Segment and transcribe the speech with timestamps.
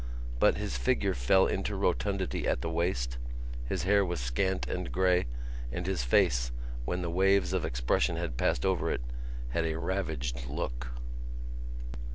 [0.39, 3.19] But his figure fell into rotundity at the waist,
[3.69, 5.27] his hair was scant and grey
[5.71, 6.51] and his face,
[6.85, 9.01] when the waves of expression had passed over it,
[9.49, 10.87] had a ravaged look.